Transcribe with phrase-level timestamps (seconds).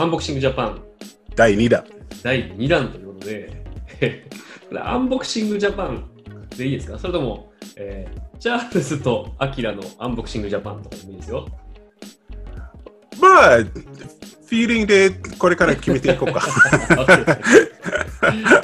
[0.00, 0.82] アンボクシングジャパン
[1.36, 1.84] 第2弾。
[2.22, 3.62] 第2弾ということで、
[4.70, 6.08] これアンボクシングジャパン
[6.56, 6.98] でいいですか？
[6.98, 11.46] それとも、えー、チャールズとアキラのアンボクシングジャパンとかでもいいですよ。
[13.20, 16.40] まあ、フィーリングでこれから決めていこうか。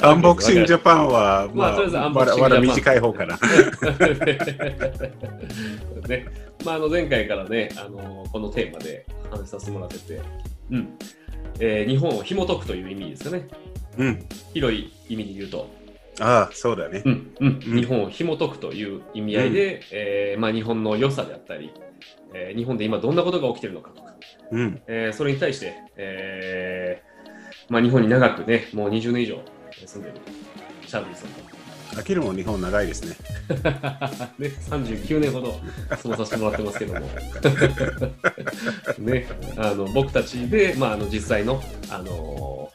[0.01, 2.49] アンボクシングジャパンは、まあ、とりあえずアンボクシングジャパン。
[2.49, 3.37] まだ短い方かな。
[6.09, 6.25] ね、
[6.65, 10.19] まあ、あの前回からね、あのこのテーマで話させてもらってて、
[10.71, 10.89] うん
[11.59, 13.47] えー、日本を紐解くという意味ですかね。
[13.97, 15.69] うん、広い意味で言うと。
[16.19, 21.71] ああ、そうだね、うんうん、日本を紐解くという意味合いで、うん、えー、まあ、日本の良さであったり、
[22.33, 24.13] えー、日本で今どんなことが起きてるのかとか、
[24.51, 24.81] うん。
[24.87, 27.07] えー、それに対して、えー
[27.69, 29.39] まあ、日本に長くね、もう20年以上
[29.85, 30.15] 住んでる
[30.85, 31.66] シャービーさんと。
[31.95, 33.15] アキルも日本長いですね。
[34.39, 35.59] ね、39年ほど
[35.89, 37.09] 過ごさせてもらってますけども。
[38.99, 42.71] ね、あの僕たちで、まあ、あの実際の、あの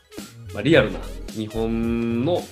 [0.54, 2.42] まあ、リアルな日本の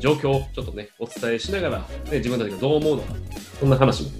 [0.00, 3.14] 状況をちょっとね、お伝えしながら、ね、自分たちがどう思うのか、
[3.58, 4.10] そんな話も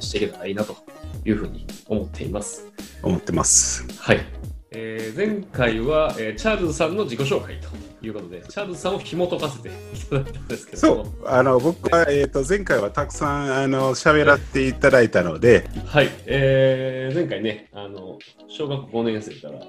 [0.00, 0.76] していけたらいいなと
[1.24, 2.66] いうふうに思っています。
[3.02, 3.86] 思ってます。
[3.98, 4.51] はい。
[4.74, 7.68] えー、前回は、えー、チャールズさんの自己紹介と
[8.04, 9.72] いうことで、チャールズさんを紐解かせてい
[10.08, 19.60] ただいたんですけどそう、あの僕は、えーと、前回はたくさんあの喋らせていただいたので、はい、えー、前回ねあの、小学校5年生から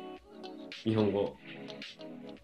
[0.84, 1.36] 日本語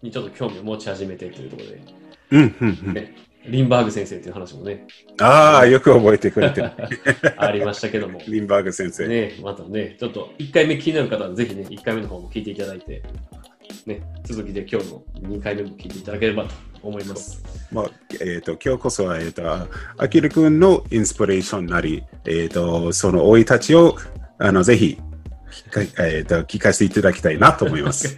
[0.02, 1.82] にちょっと興味を持ち始めてというところで、
[2.30, 2.94] うんうんうん。
[2.94, 3.14] ね、
[3.46, 4.86] リンバーグ先生という話もね。
[5.20, 6.70] ああ、よく覚えてくれてる。
[7.38, 8.20] ありましたけども。
[8.28, 9.08] リンバーグ先生。
[9.08, 13.02] ね、またね、ちょっと1回目気になる方はぜひね、1回目の方も聞いていただいて、
[13.86, 16.50] ね、続きで今日の2回目も聞いていただければと
[16.82, 17.42] 思います。
[17.72, 23.96] まあえーと、今日こそは、えーと、あきるくんのインスピレーションなり、えーと、その生い立ちを
[24.38, 24.98] あのぜひ
[25.98, 28.16] えーと、聞かせていただきたいなと思います。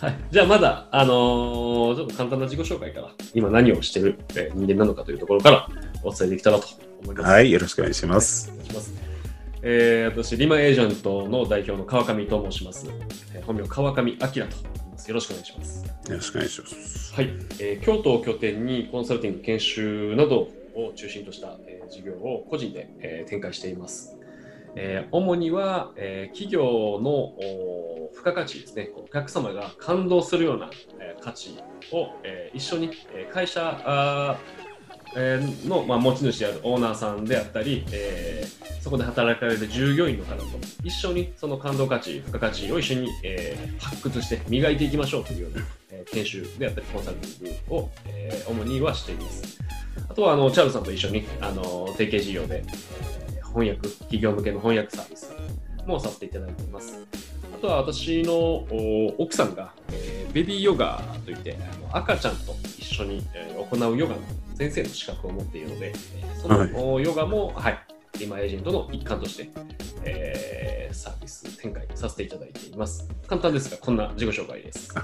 [0.00, 5.68] はい、じゃあまだ、あのー、ちょっと簡単な自己紹介から、今何をしている、えー、人間なのかというところから
[6.02, 6.66] お伝えできたらと
[7.02, 7.30] 思います。
[7.30, 8.50] はい、よろしくお願いします。
[8.50, 8.94] はい、お願いします。
[9.62, 12.86] えー、私、リマエージェントの代表の川上と申します。
[13.34, 14.38] えー、本名、川上明と。
[15.08, 15.86] よろしくお願いします。
[15.86, 17.14] よろしくお願いします。
[17.14, 24.17] はい、えー、京都を拠点にコンサルティング研修などを中心とした、えー、事業を個人で、えー、展開しています。
[24.80, 27.34] えー、主には、えー、企業の
[28.12, 31.58] 付加価値ですね、お客様が感動するような、えー、価値
[31.90, 34.38] を、え、一緒に、え、会社、
[35.16, 38.44] え、の、まあ、持ち主であるオーナーさんであったり、え、
[38.80, 40.44] そこで働かれる従業員の方と
[40.84, 49.58] 一緒にその感動価値、付加価値を一緒に、え、発掘して磨いていきましょうというような、え、研修であったりコンサルティングを、え、主にはしています。
[50.08, 52.62] あとはあのチャールさんと一緒にあの提携事業で、
[53.58, 55.34] 翻訳、企業向けの翻訳サービス
[55.84, 57.04] もさせていただいています。
[57.52, 58.64] あとは私の
[59.18, 64.20] 奥さんが、えー、ベビーヨガといってあの赤ちゃんと一緒に、えー、行うヨガの
[64.54, 65.92] 先生の資格を持っているので、
[66.40, 67.78] そのヨガも、はい、
[68.20, 69.50] 今エージェントの一環として、
[70.04, 73.08] えー、サービス展開させていただいています。
[73.26, 74.94] 簡単ですが、こんな自己紹介です。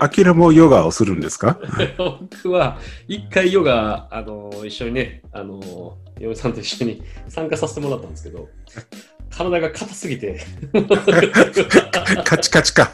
[0.00, 1.58] あきらもヨガをするんですか？
[1.98, 2.78] 僕は
[3.08, 8.48] 一回ヨガ、あの一緒にね、あの嫁さんと一緒に参加させてもらったんですけど、
[9.30, 10.40] 体が硬すぎて。
[12.24, 12.86] カチカチか。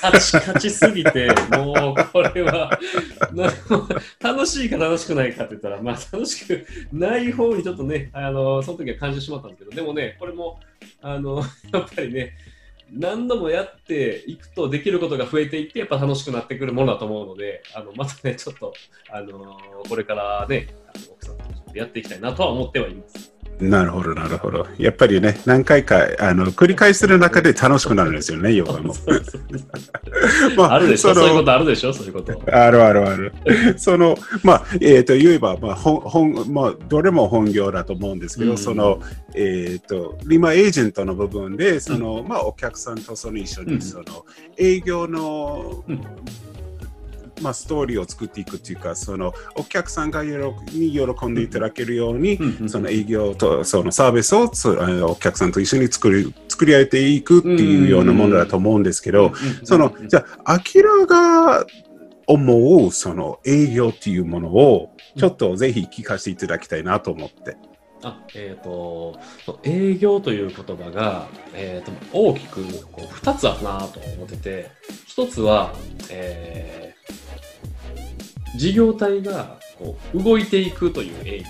[0.00, 2.78] カチカチすぎて、もうこれは、
[4.22, 10.60] 楽しいか楽しくないかって言ったら、まあ楽しくない方にちょっとね、あのその時は感じてしまったんですけど、でもね、これも、
[11.00, 12.32] あのやっぱりね、
[12.92, 18.74] 何度もやっていくとできることが増えていってやっぱ楽しくなってくるものだと思うのであのまたねちょっと、
[19.10, 19.58] あの
[19.88, 21.44] これからねあの奥さんと
[21.76, 23.31] やっていきたいなとは思ってはいます。
[23.62, 24.66] なるほど、なるほど。
[24.78, 28.94] やっぱりね、何回かあの繰り返する中で楽しくなるんですよね、ヨガも。
[30.56, 32.32] まあ、あるでしょ、そういうことあるでしょ、そういうこと。
[32.52, 33.32] あるあるある。
[33.78, 39.00] その、まあ、えっ、ー、と、言えば、まあ、本、まあ、どれも本業だと思うんですけど、うん、その、
[39.34, 44.04] えっ、ー、と、今、エージェントの部分で、その、うん、まあ、お客さんとその一緒に、その、
[44.56, 46.00] 営業の、うん
[47.42, 50.32] まあ、ストーリーを作っていくっていうかそのお客さんがに
[50.92, 54.50] 喜んでいただけるように、その営業とそのサービスを
[55.10, 59.32] お客さんと一緒に作り作り上げていくっていうようなものだと思うんですけど、
[59.64, 61.66] そのじゃあアキラが
[62.26, 67.56] 思うその営業っていうものをちょっとぜひ聞かせていただきたいなと思って。
[68.04, 69.16] あえーと、
[69.62, 74.70] 営業という言葉が、えーと、大きくこう2つあるなと思ってて
[75.06, 75.72] 1つは、
[76.10, 76.91] え
[78.56, 81.46] 事業体がこう動いていくという営業。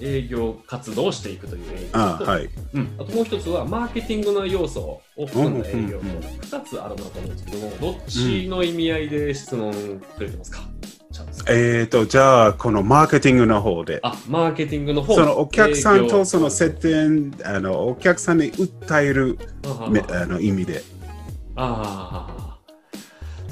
[0.00, 2.50] 営業活動をしていくという営業と、あはい。
[2.74, 10.60] うん、あともう一つはマーケティングの要素を含んだ営業とうんうんうん2つあるなと思うんですけども、どっちの意味合いで質問くれてますか、
[11.48, 14.00] えっ、と、じゃあ、このマーケティングの方で。
[14.02, 19.38] あ、マーケティングの方そのお客さんとその接点、あのお客さんに訴える
[19.90, 20.82] めあの意味で。
[21.56, 22.43] ああ、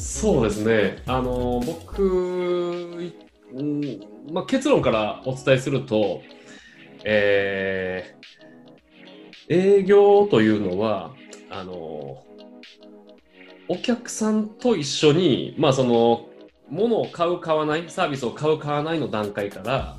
[0.04, 1.02] そうですね。
[1.06, 2.02] あの、僕、
[3.54, 4.00] うん
[4.32, 6.22] まあ、結論からお伝えすると、
[7.04, 8.22] えー
[9.48, 11.14] 営業というのは、
[11.50, 12.24] あの、
[13.68, 16.26] お客さんと一緒に、まあ、その、
[16.70, 19.96] 物を買う、買わない、サービスを買う、買わないの段階から、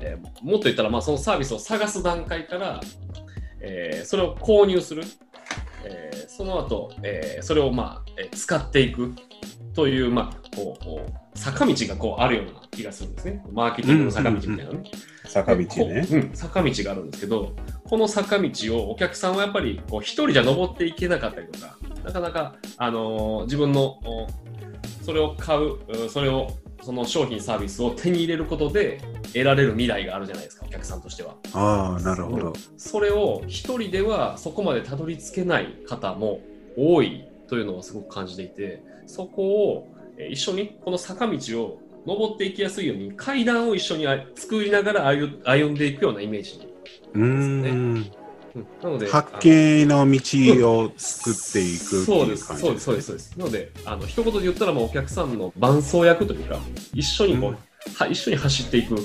[0.00, 2.80] えーもっと言ったら、まあ、そのサービスを探す段階から、
[3.60, 5.02] えーそれを購入する、
[6.36, 9.14] その後、えーそれを、まあえー使っていく
[9.74, 13.44] という、まあ、こう坂道がこうあるような気がするんですね。
[13.52, 14.90] マーケティングの坂道みたいなね。
[15.26, 16.06] 坂道こね。
[16.10, 17.54] ううん、坂道があるんですけど、
[17.84, 24.26] この坂道をお客さんはやっぱりこう一人じゃ登っていけなかったりとか、なかなか、あのー自分のお
[25.02, 26.48] それを買う、うそれを
[26.82, 29.00] その商品サービスを手に入れることで
[29.32, 31.36] 得られる未来があるじゃないですか、お客さんとしては。
[31.52, 32.52] ああ、なるほど。
[32.76, 36.40] それを一人ではそこまでたどり着けない方も
[36.76, 46.60] 多いというのをすごく感じていて、そこをえー一緒にこの坂道を登っていきやすいように階段を一緒にあ作りながら歩歩んでいくようなイメージ。
[47.14, 48.12] うーん。
[48.54, 53.38] うんなので、発見の道を作っていくってそうです、いう感じそうです、そうです、そうです。
[53.38, 56.58] なので、あの一言で言ったらもうお客さんの伴走役というか、
[56.92, 57.56] 一緒にこう、うん
[57.96, 58.96] は一緒に走っていく。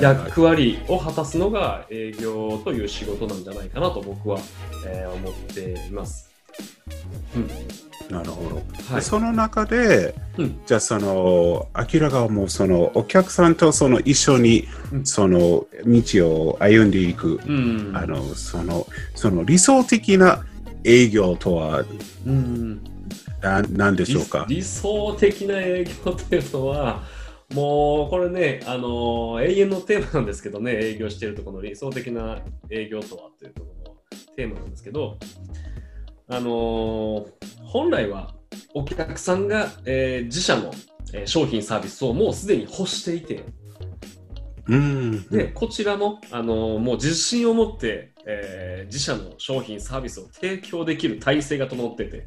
[0.00, 4.38] 役割を果たすのが営業という仕事なんじゃないかなと僕は、
[4.86, 6.30] えー思っています。
[8.10, 8.62] なるほど。
[8.92, 9.02] はい。
[9.02, 17.92] その中で、うんじゃあその、アキラがもうそのお客さんとその一緒にうんその道を歩んでいく、うん。
[17.94, 20.44] あの、その、その理想的な
[20.84, 21.84] 営業とは
[22.26, 22.82] うん、
[23.40, 24.46] な何でしょうか？
[24.48, 27.02] 理理想的な営業というのは、
[27.54, 32.40] もうこれね、あの永遠のテーマなんですけどね、営業しているところの理想的な
[32.70, 33.96] 営業とはというところの
[34.36, 35.18] テーマなんですけど、
[36.32, 37.26] あの
[37.62, 38.34] 本来は
[38.74, 40.72] お客さんが、えー自社の、
[41.12, 43.44] えー商品サービスをもうすでに欲していて、
[44.66, 45.28] うん。
[45.28, 52.26] で、こちらも、あのもう自信を持って、えー自社の商品、サービスを提供できる体制が整ってて、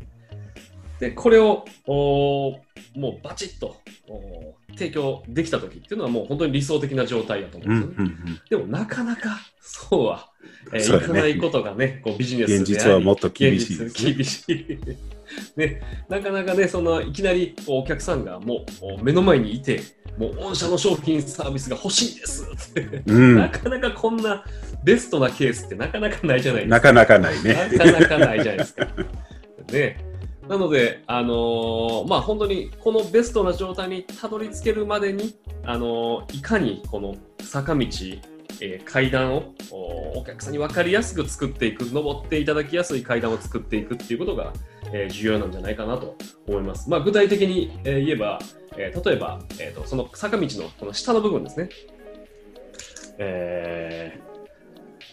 [1.00, 2.58] で、これを、おー
[2.96, 3.76] もうバチッと
[4.08, 8.14] おー提供できた時っていうのはもう本当に理想的な状態だと思ううんんですよね。
[8.28, 10.30] うんでもなかなかそうは、
[10.74, 14.80] えーねいかないことがね、こうビジネスで現実はもっと厳しいですね厳しい。
[15.58, 19.82] ね、なかなかね、そのいきなりお客さんがもうお目の前にいて、
[20.18, 24.46] もう御社の商品サービスが欲しいですって、うんなかなかこんな
[24.84, 26.76] ベストなケースってなかなかないじゃないですか。
[26.76, 27.54] なかなかないね。
[27.74, 28.88] なかなかないじゃないですか。
[29.72, 29.98] ね、
[30.48, 37.88] なので、あのーまあ本当にこのベストな状態にたどり着けるまでに、あのーいかにこの坂道、
[38.62, 44.54] えー階段をおお客さんに分かりやすく作っていく、登っていただきやすい階段を作っていくっていうことが、
[44.94, 46.16] えー重要なんじゃないかなと
[46.48, 46.90] 思います。
[46.90, 48.40] まあ、具体的に、えー言えば、
[48.78, 51.70] えー例えば、えーと、その坂道のこの下の部分ですね。
[53.18, 54.36] えー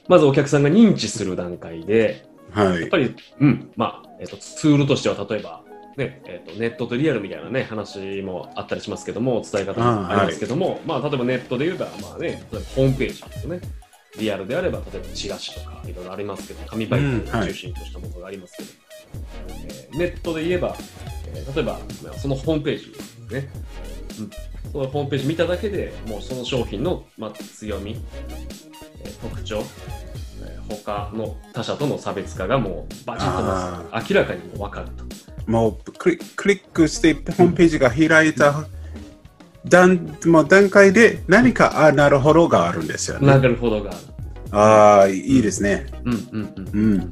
[0.08, 2.80] まずお客さんが認知する段階で、はい。
[2.80, 5.62] やっぱり、うん、まあ、えっ、と、ツールとしては、例えば、
[5.96, 13.60] ね、えっ、と、ネットとリアルみたいなね、話もあったりしますけども、伝え方もありますけども、まあ、例えばネットで言えば、まあね、例えばホームページですよね。
[14.18, 18.68] リアルであれば、例えばチラシとか、いろいろありますけど、紙媒体を中心としたものがありますけど、
[19.66, 20.76] えーネットで言えば、
[21.34, 23.48] えー例えば、まあそのホームページね。
[24.18, 24.30] うん。
[24.72, 28.02] そのホームページ見ただけでもうその商品の、まあ、強み、
[29.02, 29.62] えー特徴、
[30.44, 35.04] えー他の他社との差別化がもうバチッと明らかにも分かると。
[35.46, 38.66] もうクリックしてホームページが開いた
[39.64, 43.26] 段もう段階で何か、あ、なるほどがあるんですよね。
[43.26, 43.98] なるほどがある。
[44.50, 45.86] ああ、いいですね。
[46.04, 46.92] うんうんうん。
[46.92, 47.10] うん。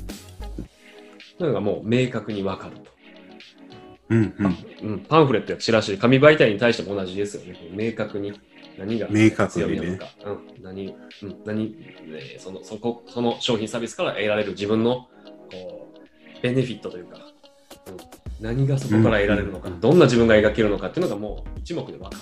[1.38, 2.90] それがもう明確に分かると。
[4.10, 4.56] うんうん。
[4.82, 7.56] うん、パンフレットやチラシ、紙媒体に対しても同じですよね。
[7.72, 8.32] 明確に
[8.78, 11.76] 何が強みなのか、うん、何、うん、何、
[12.08, 15.08] えーそのそこその商品サービスから得られる自分の
[15.50, 17.18] こうベネフィットというか、
[17.86, 17.96] うん、
[18.40, 22.16] 何がそこから得られるのか、うんどんな自分が描けるのかっていうのがもう一目で分かる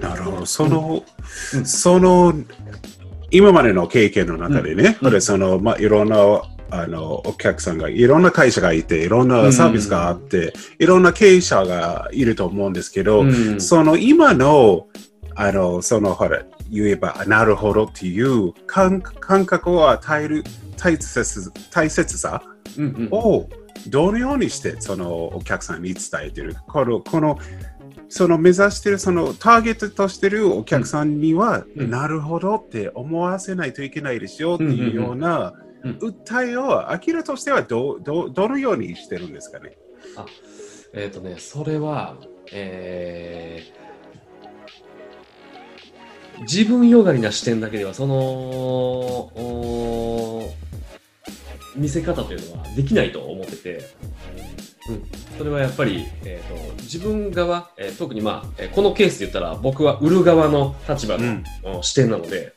[0.00, 0.06] と。
[0.06, 0.46] なるほど。
[0.46, 1.04] その、
[1.54, 1.66] うん。
[1.66, 2.32] その、
[3.30, 5.22] 今までの経験の中でね、うん。
[5.22, 6.16] その、まあ、いろんな、
[6.70, 13.60] あの、お客さんが、いろんな会社がいて、いろんなサービスがあって、いろんな経営者がいると思うんですけど、うん。
[13.60, 14.86] その今の、
[15.34, 20.42] あの、その、ほら、言えば、なるほどっていう感感覚を与える
[20.78, 22.42] 大切大切さ
[23.10, 23.46] を
[23.88, 27.38] どのようにしてそのお客さんに伝えてるこのこの
[28.08, 39.76] その目指してるそのターゲットとしてるお客さんには、うん、なるほどって思わせないといけないでしょっていうような訴えをアキラとしてはどどどのようにしてるんですかね？
[40.16, 40.26] あ
[40.92, 42.16] えっ、ー、とねそれは、
[42.52, 49.32] えー、自分よがりな視点だけではその
[51.74, 53.84] 見せ方というのはできないと思ってて、
[54.88, 61.24] うん、それはやっぱり、えーと、自分側、えー、特に、まあえー、このケースで言ったら僕は売る側の立場の、
[61.74, 62.52] うん、視点なので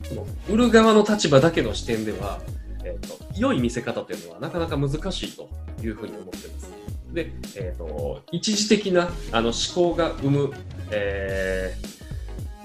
[0.48, 2.40] 売る側の立場だけの視点では、
[2.84, 5.48] えーと、良い見せ方というのはなかなか難しいと
[5.82, 6.70] いうふうに思っています。
[7.12, 10.52] で、えーと、一時的なあの思考が生む、
[10.90, 11.96] えー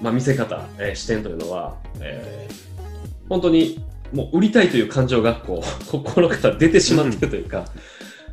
[0.02, 7.64] まあ、見せ方、えー、視点というのは、えー、本当にもう売りたいという感情がこう 心から出てしまってるというか、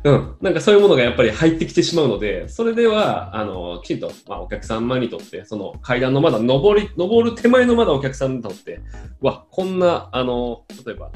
[0.04, 8.80] うん、なんかそういうものがやっぱり入ってきてしまうので、それでは、あの、きちんと、まあ、お客様にとって、その階段のまだ上り、上る手前のまだお客さんにとって、
[9.20, 11.10] わ、こんな、あの、例えば、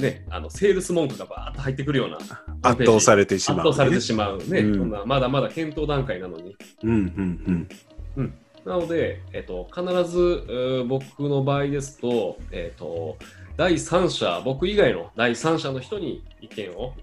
[0.00, 2.18] ね、あのセールス文句がバーッと入ってくるような
[2.62, 6.56] 圧倒されてしまう、ね、圧倒されてしまうね、うん、んなまだまだ検討段階なのに。
[6.82, 7.68] うんうん。
[8.16, 13.16] うん、なので、えっと、必ず僕の場合ですと、えっと、
[13.56, 16.94] 第三者、僕以外の第三者の人に意見を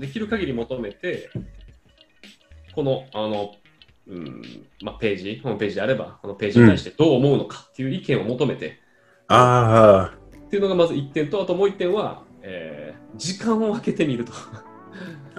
[0.00, 1.30] できる限り求めて、
[2.74, 3.54] この、あの、
[4.08, 4.42] うん
[4.82, 8.80] まあ、ページ、ホームページであれば、このページに対してどう思うのかっていう意見を求めて、
[9.28, 10.14] うん、ああ。
[10.46, 14.32] っていうのがまず1点と、あともう1点は、えー、時間を空けてみると。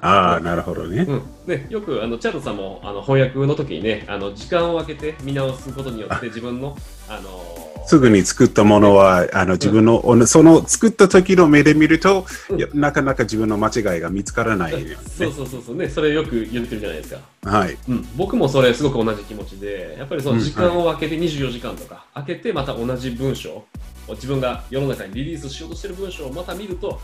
[0.03, 1.05] ああ、なるほどね。
[1.07, 15.75] うん、ねよくあのチャールズさんもあの翻訳の時にね、あの時間を空けて見直すことによって自分の、あのすぐに作ったものは、あの自分の、うん、その作った時の目で見ると、うん、なかなか自分の間違いが見つからない、ね、そうそうそうそう。
[15.75, 17.21] ね、それよく言ってるじゃないですか。
[17.49, 18.07] はい、うん。
[18.17, 23.63] 僕もそれすごく同じ気持ちで、やっぱりその時間を空けて24時間とか、空けてまた同じ文章、
[24.09, 26.99] 自分が世の中にリリースしようとしてる文章をまた見ると、わ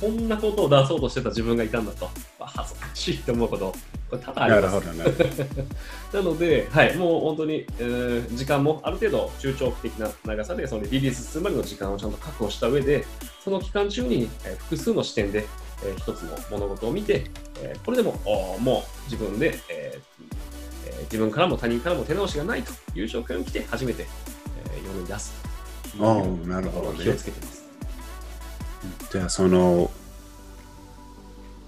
[0.00, 3.74] こんなことを出そうとしてた自分がいたんだと、恥ずかしいって思うこと、
[4.10, 4.84] これ多々あります。
[6.12, 13.06] な なので、はい、もう本当に、えー、時間もある程度中長期的な長さでそのリリースするまでの時間をちゃんと確保した上で、
[13.42, 15.46] その期間中に、えー、複数の視点で、
[15.84, 17.30] えー、一つの物事を見て、
[17.62, 18.20] えー、これでも
[18.60, 24.06] もう自分で、えー、自分からも他人からも手直しがないという状況に来て初めて、
[24.74, 25.51] えー、世に出す
[26.00, 27.64] ああ、なるほど、ね、気をつけてます。
[29.10, 29.90] じゃあ、その、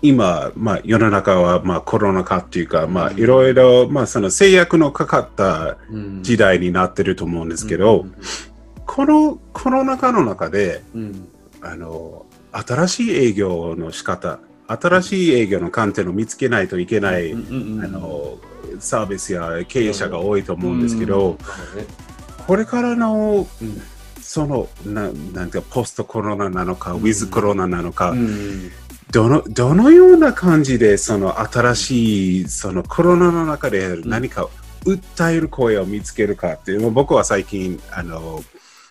[0.02, 5.78] 今、まあ、世の中は、まあ、コロナ禍っていうか、まあ、いろいろ、まあ、その制約のかかった
[6.20, 8.04] 時代になってると思うんですけど、
[8.86, 11.28] このコロナ禍の中で、うん、
[11.62, 18.38] あの、新しい営業の仕方、新しい営業の観点を見つけないといけない、あの、
[18.80, 21.38] サービスや経営者が多いと思うんですけど、
[22.46, 23.82] これからの、うん
[24.34, 28.68] そのななんてポストコロナなのか、ウィズコロナなのか、うん、
[29.12, 34.48] どのどのような感じでその新しいそのコロナの中で何か
[34.84, 38.42] 訴える声を見つけるかっていう、僕は最近あの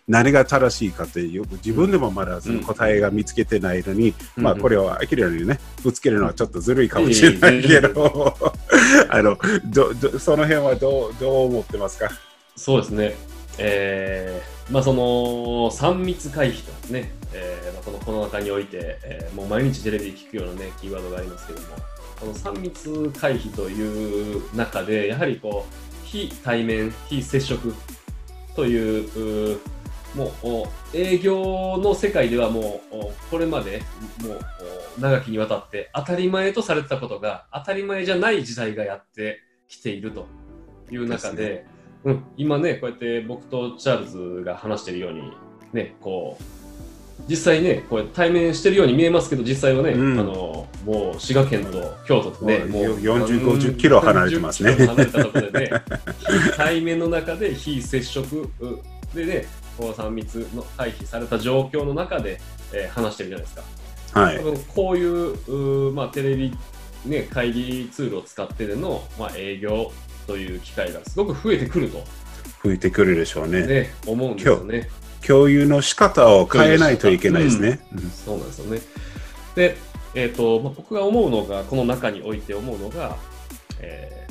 [0.07, 8.33] 何が正しいかってよく自分でもまだその答えが見つけてないのに、うん、まあこれは明らかにねぶつけるのはちょっとずるいかもしれないけど、
[9.12, 12.09] あのどどその辺はどうどう思ってますか？
[12.55, 13.15] そうですね、
[13.57, 15.03] えーまあ、その
[15.69, 21.67] 3密回避とね、えーまあ、このコロナ禍において、えー、もう毎日テレビで聞くような、ね、キーワードがありますけども、
[22.19, 27.74] この3密回避という中で、やはりこう非対面、非接触
[28.55, 29.60] という、
[30.15, 30.31] も
[30.93, 32.95] う営業の世界ではもう
[33.31, 33.81] これまで
[34.22, 34.39] もう
[35.01, 40.27] 長きにわたって当たり前とされてたことが当たり前じゃない時代がやってきていると
[40.91, 41.65] いう中で、
[42.05, 45.31] うん、今ね、こうやって僕とチャールズが話しているように、
[45.72, 46.43] ね、こう、
[47.27, 54.74] 実際ね、こう対面してるように見えますけど、実際はね、うん、あのもう滋賀県と京都とね、もう40、50キロ離れてますね。
[54.74, 55.72] 離れたところでね、
[56.57, 58.50] 対面の中で非接触
[59.13, 59.45] でね、
[59.77, 62.41] こう3密の回避された状況の中で、
[62.74, 64.19] えー、話してるじゃないですか。
[64.22, 66.55] はい、多分こういうう、まあ、テレビ、
[67.05, 69.91] ね、会議ツールを使ってでの、まあ、営業
[70.27, 72.03] という機会がすごく増えてくると。
[72.63, 73.65] 増えてくるでしょうね。
[73.65, 74.89] ね思うんですよね。
[75.25, 77.80] 共有の仕方を変えないといけないですね。
[77.94, 78.82] うん、そうなんですよね。
[79.56, 79.77] で、
[80.15, 83.18] えーとまあ、僕が思うのが、この中において思うのが、
[83.80, 84.27] え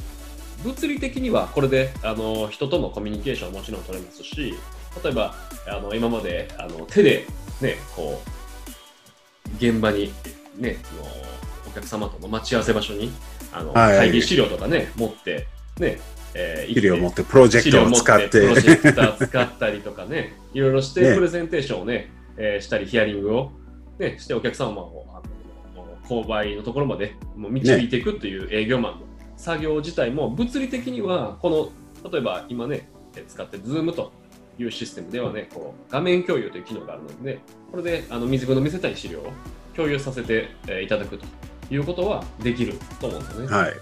[0.63, 4.55] ー、物理的にはこれであの人とのコミュニケーションはもちろん取れますし、
[5.03, 5.35] 例えば
[5.67, 7.27] あの今まであの手で、
[7.61, 10.13] ね、こう現場に、
[10.57, 13.11] ね、のお客様との待ち合わせ場所に
[13.53, 15.47] あの、はい会議資料とかね、持って、
[15.79, 16.00] ね、
[16.35, 18.29] えー資料を持って、プロジェクトを使って。
[18.29, 23.52] プロジェクター使ったりとかね、いろいろして、ねプレゼンテーションをね、えーしたり、ヒアリングを、
[23.99, 29.00] ね、して、お客様をあの購買のところまでもう導いていくという営業マンの
[29.37, 31.73] 作業自体も、物理的には、こ
[32.05, 34.12] の、例えば今ね、えー使って Zoom と
[34.59, 39.33] いうシステムではね、こう画面共有という機能があるので、これであの自分の見せたい資料を
[39.75, 41.25] 共有させて、えーいただくと
[41.71, 43.47] いうことはできると思うんですよね。
[43.55, 43.73] はい。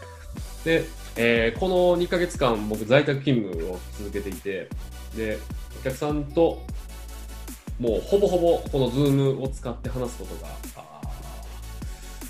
[0.65, 0.85] で、
[1.23, 4.71] えーこの2ヶ月間、僕、在宅勤務を続けていて、
[5.15, 5.39] で、
[5.79, 6.63] お客さんと、
[7.79, 10.49] もうほぼほぼこの Zoom を使って話すことが、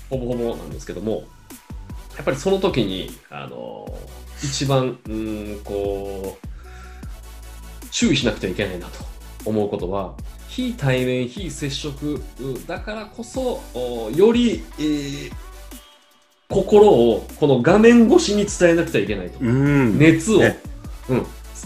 [0.09, 1.23] ほぼほぼなんですけども、
[2.17, 6.47] やっぱりその時に、あのー一番、うん、こう、
[7.91, 9.05] 注意しなくてはいけないなと
[9.45, 10.15] 思うことは、
[10.49, 12.21] 非対面、非接触
[12.67, 13.61] だからこそ、
[14.13, 15.50] より、えー
[16.51, 19.39] 心をこの画面越しに伝えなくてはいけないと。
[19.39, 19.97] うん。
[19.97, 20.59] 熱を、ね
[21.09, 21.17] うん、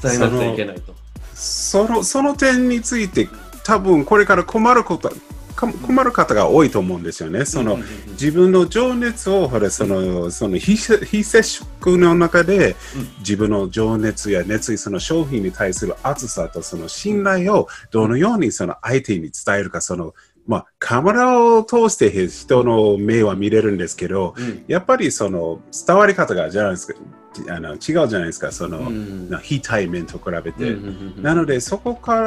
[0.01, 0.94] 伝えなくてはいけないと。
[1.34, 3.27] そのその点について、
[3.65, 5.12] 多分これから困ること
[5.56, 7.46] か困る方が多いと思うんですよね。
[7.46, 20.13] その、うんうんうん自分の情熱をほらそのその非接非接触の中でうん自分の情熱や熱意その商品に対する熱さとその信頼をどのようにその相手に伝えるかその
[20.48, 27.00] まあカメラを通して人の目は見れるんですけどうんやっぱりその伝わり方がじゃないですか
[27.50, 30.72] あの違うじゃないですかその、うん非対面と比べて。
[30.72, 32.22] うんうんうんうんなので、そこか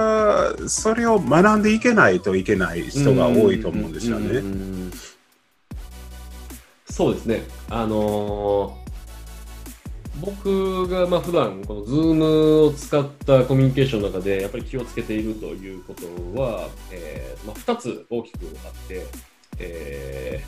[0.59, 4.39] らそれを学んでいけないといけない人が多いと思うんですよね。
[4.39, 4.93] うん
[6.91, 7.43] そうですね。
[7.71, 8.88] あのー
[10.21, 16.07] 僕がまあ普段この Zoom を使ったコミュニケーションの中でやっぱり気をつけているということ
[16.41, 19.07] は、えーまあ、2つ大きくあって、
[19.59, 20.45] え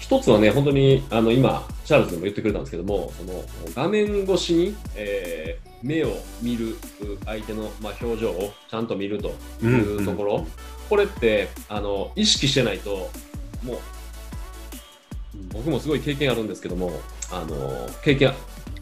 [0.00, 6.10] 1つはね、本当にあの今、チャールズでも言ってくれたんですけども、その画面越しに、えー目を
[6.42, 6.76] 見る
[7.24, 10.46] 相手の、まあ、表情をちゃんと見るというところ、
[10.88, 13.10] これってあの意識してないと、
[13.62, 13.78] もう
[15.52, 16.92] 僕もすごい経験あるんですけども、
[17.32, 18.32] あの経験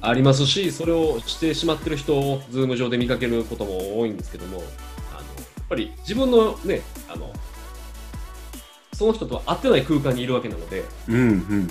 [0.01, 7.33] ありますし、それをしてしまってる人を、ズーム上で見かけることも多いんですけども、あのやっぱり自分のね、あの
[8.93, 11.69] その人とは会ってない空間にいるわけなので、うん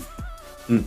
[0.70, 0.86] うん。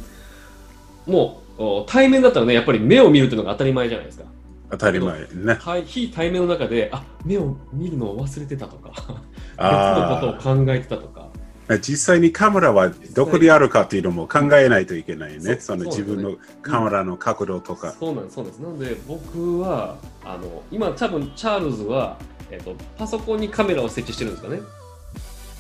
[1.07, 4.25] もうお対面だったらね、やっぱり目を見るというのが当たり前じゃないですか。
[4.71, 5.59] 当たり前ね。
[5.61, 9.19] 対非対面の中で、あ目を見るのを忘れてたとか、 別の
[9.59, 11.30] あことを考えてたとか、あ
[11.79, 15.59] 実際にカメラはどこであるかっていうのも考えないといけないね。
[15.61, 17.95] その自分のカメラの角度とか。
[17.99, 18.63] そうなんです、そうなんです。
[18.63, 22.19] なので、僕は、あの今、多分チャールズは、
[22.51, 24.61] えっと、パソコンにカメラを設置してるんですかね。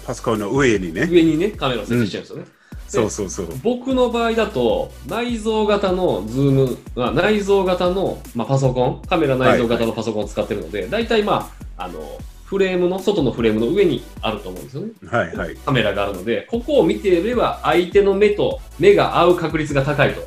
[0.04, 1.08] パソコンの上にね。
[1.10, 2.44] 上にね、カメラを設置してるんですよね。
[2.88, 3.46] そうそうそう。
[3.62, 12.18] 僕の場合だと、内蔵型のズーム、まあ、内蔵型の、まあ、パソコン、カメラ内蔵型のパソコンを使ってるので、大体まあ、あの、
[12.50, 14.90] フレームの、外のフレームの上にあると思うんですよね。
[15.08, 15.54] はいはい。
[15.54, 20.20] カメラがあるので、ここを見ていれば、相手の目と目が合う確率が高いと。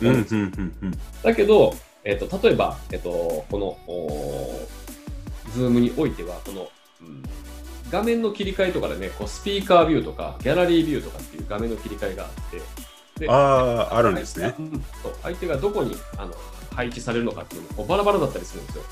[0.00, 0.98] うんうんうんうん。
[1.22, 4.66] だけど、えっと例えば、えっとこのお
[5.52, 6.70] ズームにおいてはこの、
[7.02, 7.22] うん
[7.88, 12.60] 画面の切り替えとかでねこうスピーカービューとかギャラリービューとかっていう画面の切り替えがあって
[13.20, 14.56] でああ、あるんですね。
[14.56, 16.34] 相手がうんそう相手がどこにあの
[16.74, 18.82] 配置されるのかっていうのもこうバラバラだったりするんですよ。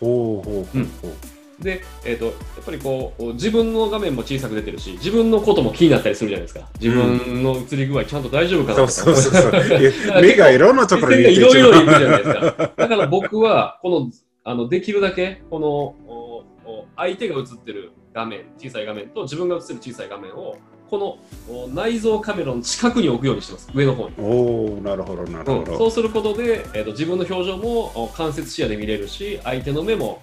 [0.00, 1.41] ほうほうほうほう。
[1.62, 9.80] で、えっとやっぱりこう自分の画面も小さく出てるし自分のことも気になったりするじゃないですか自分の映り具合ちゃんと大丈夫かなとかそうそうそう。
[9.80, 12.08] いや 目がいろんなところにいろいろいくじゃる。
[12.10, 12.72] ないですか。
[12.76, 14.10] だから僕は、この、
[14.44, 20.56] あの、できるだけ、この、おお相手が映ってる画面、小さい画面と自分が映ってる小さい画面を、
[20.90, 24.14] このお内蔵カメラの近くに置くようにしてます、上の方に。
[24.18, 25.78] おおなるほど、なるうん、ほど。
[25.78, 30.22] そうすることで、えー、と自分の表情もお間接視野で見れるし、相手の目も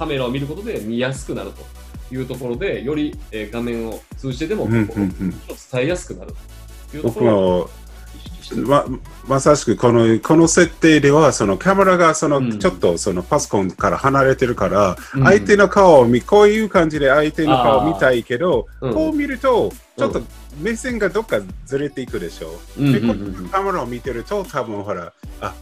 [0.00, 4.88] カメラを見ることで見やすくなるというところで、より、えー画面を通じてでも、伝
[5.74, 6.32] えやすくなる
[6.90, 7.68] というとこ僕ろま
[8.42, 8.56] す。
[8.56, 8.84] ま
[9.28, 12.58] まさしくこのこの設定ではそのカメラがその、うん。
[12.58, 15.24] ちょっとそのパソコンから離れてるから、うん。
[15.24, 18.94] 相手の顔を見こういう感じで相手の顔を見たいけど、うん。
[18.94, 20.26] こう見るとちょっとうん
[20.58, 22.58] 目線がどっかずれていくでしょ。
[22.78, 22.82] う。
[22.82, 23.00] んで
[23.50, 25.54] カメラを見てると多分ほらあ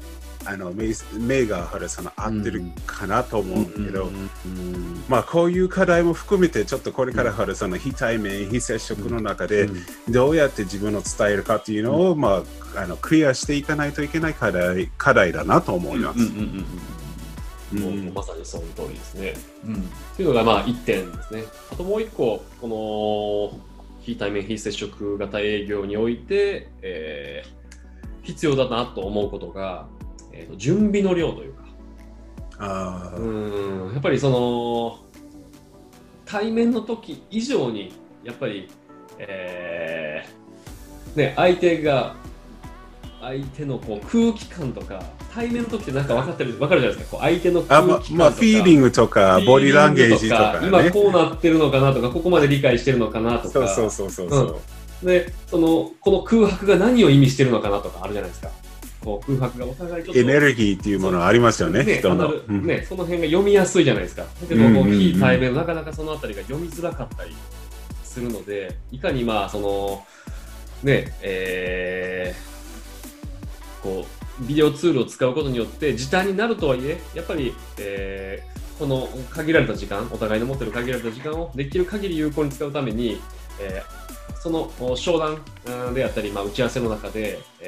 [0.51, 9.69] あの目目がほらその合ってるかなと思うんだけど、うんうんうんまあこういう課題も含めてちょっとこれからほらその非対面非接触の中で、
[10.09, 12.43] どうやって自分を伝えるかっていうのを、ま
[12.75, 16.19] あ、あのクリアしていかないといけない課題課題だなと思います。
[16.19, 16.65] うんうんうんうんうん
[17.71, 19.35] もうまさにその通りですね。
[19.67, 19.79] うん、っ
[20.17, 21.45] ていうのがまあ1点ですね。
[21.71, 23.61] あともう1個、この
[24.01, 27.59] 非対面、非接触型営業において、えー
[28.29, 29.89] 必要だなと思うことが、
[30.33, 31.65] えーと準備の量というか、
[32.59, 33.19] あー。
[33.19, 33.93] うん。
[33.93, 34.99] やっぱりその
[36.25, 38.69] 対面の時以上にやっぱり、
[39.19, 42.17] えーね、相手が
[43.21, 45.03] 相手のこう空気感とか
[45.35, 47.17] 対面の時ってなんか分かってる分かるじゃないですか。
[47.17, 48.15] こう相手の空気感とか。
[48.15, 50.69] まあ、フィーリングとか、ボディーランゲージとかね。
[50.69, 53.49] 今こうなってるのかなとかここまで理解してるのかなとか。
[53.49, 54.61] そうそうそうそうそ
[55.03, 55.07] う。
[55.07, 58.51] でそのこの空白が何を意味してるのかなとかあるじゃないですか
[59.05, 62.33] こう空白がお互いちょっとエネルギーっていうものありますよね、ね人の。
[62.33, 64.23] うんね、その辺が読みやすいじゃないですか。
[64.23, 67.35] だけど、こう非対面、なかなかそのあたりが読みづらかったり
[68.03, 70.05] するので、いかにまあ、その、
[70.83, 74.07] ね、えーこ
[74.43, 83.21] う、ビデオツールを使うことによって、時短になるとはいえ、やっぱり、えーこの限られた時間、お互いの持ってる限られた時間をできる限り有効に使うために、
[83.61, 83.99] えー
[84.41, 85.43] そのお商談
[85.89, 87.68] うんであったり、まあ、打ち合わせの中で、え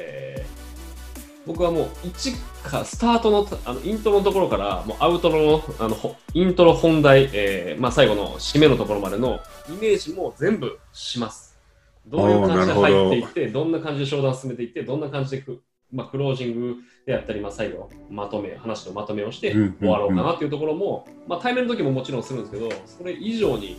[1.51, 2.31] 僕はもう一
[2.63, 11.59] かスタートのあのイントロのところからもうアウトロのあのほイントロ本題、えーまあ、最後の締めのところまでのイメージも全部します。
[12.07, 15.61] どういう感じで入っていって、どんな感じで商談進めていって、どんな感じでク,、
[15.91, 23.77] まあ、クロージングであったり、まあ、最後まとめ、話のまとめをして終わろうかなっていうところも、まあ、対面の時ももちろんするんですけど、それ以上に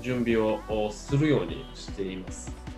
[0.00, 2.69] 準備をおするようにしています。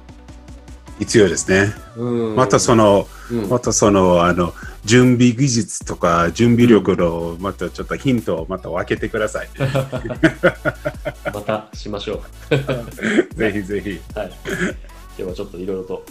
[1.02, 1.74] 必要ですね。
[1.96, 9.48] うんまたその、うんまたその、あの、準備技術とか、準備力の、またちょっとヒントをまた分けてください。
[11.32, 13.34] またしましょう。
[13.34, 14.00] ぜひぜひ。
[14.14, 14.32] はい。
[14.46, 16.04] 今日はちょっといろいろと、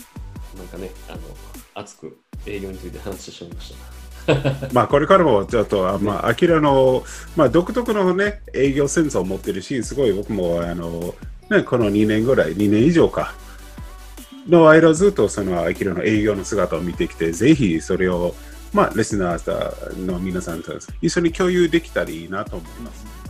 [0.57, 1.19] なんかね、あの、
[1.75, 4.01] 熱く営業について話してしまいました。
[4.73, 7.03] まあ、これからもちょっと、あまあ、アキラの、
[7.35, 11.15] まあ、独特のね、営業センスを持ってるし、すごい僕も、あの、
[11.49, 13.33] ね、この2年ぐらい、2年以上か、
[14.47, 18.35] の間ずっとそのアキラの営業の姿を見てきて、ぜひそれを、
[18.73, 23.20] まあ、リスナーの皆さんと一緒に共有できたらいいなと思います。